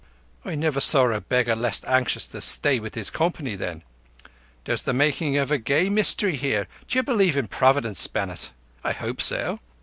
"I 0.43 0.55
never 0.55 0.81
saw 0.81 1.11
a 1.11 1.21
beggar 1.21 1.55
less 1.55 1.83
anxious 1.85 2.25
to 2.29 2.41
stay 2.41 2.79
with 2.79 2.95
his 2.95 3.11
company, 3.11 3.55
then. 3.55 3.83
There's 4.63 4.81
the 4.81 4.93
makings 4.93 5.37
of 5.37 5.51
a 5.51 5.59
gay 5.59 5.89
mystery 5.89 6.37
here. 6.37 6.67
Ye 6.89 7.01
believe 7.01 7.37
in 7.37 7.45
Providence, 7.45 8.07
Bennett?" 8.07 8.51
"I 8.83 8.93
hope 8.93 9.21
so." 9.21 9.59